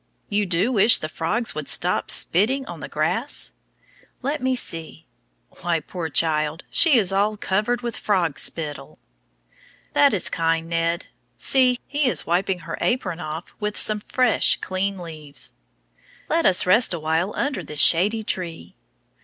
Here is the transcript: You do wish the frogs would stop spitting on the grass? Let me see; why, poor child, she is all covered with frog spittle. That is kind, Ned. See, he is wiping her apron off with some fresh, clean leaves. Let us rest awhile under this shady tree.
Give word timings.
You 0.29 0.47
do 0.47 0.71
wish 0.71 0.97
the 0.97 1.07
frogs 1.07 1.53
would 1.53 1.67
stop 1.67 2.09
spitting 2.09 2.65
on 2.65 2.79
the 2.79 2.87
grass? 2.89 3.53
Let 4.23 4.41
me 4.41 4.55
see; 4.55 5.05
why, 5.61 5.79
poor 5.79 6.09
child, 6.09 6.63
she 6.71 6.97
is 6.97 7.11
all 7.13 7.37
covered 7.37 7.81
with 7.81 7.95
frog 7.97 8.39
spittle. 8.39 8.97
That 9.93 10.11
is 10.15 10.27
kind, 10.27 10.67
Ned. 10.67 11.05
See, 11.37 11.77
he 11.85 12.05
is 12.07 12.25
wiping 12.25 12.61
her 12.65 12.79
apron 12.81 13.19
off 13.19 13.53
with 13.59 13.77
some 13.77 13.99
fresh, 13.99 14.55
clean 14.59 14.97
leaves. 14.97 15.53
Let 16.29 16.47
us 16.47 16.65
rest 16.65 16.95
awhile 16.95 17.35
under 17.37 17.61
this 17.63 17.79
shady 17.79 18.23
tree. 18.23 18.73